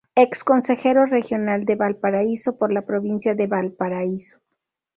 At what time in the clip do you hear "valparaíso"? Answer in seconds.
1.75-2.57, 3.45-4.39